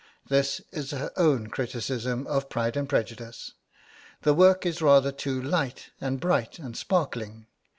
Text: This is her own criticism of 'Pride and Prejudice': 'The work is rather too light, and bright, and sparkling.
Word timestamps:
This 0.29 0.61
is 0.71 0.89
her 0.89 1.11
own 1.15 1.45
criticism 1.49 2.25
of 2.25 2.49
'Pride 2.49 2.75
and 2.75 2.89
Prejudice': 2.89 3.51
'The 4.23 4.33
work 4.33 4.65
is 4.65 4.81
rather 4.81 5.11
too 5.11 5.39
light, 5.39 5.91
and 6.01 6.19
bright, 6.19 6.57
and 6.57 6.75
sparkling. 6.75 7.45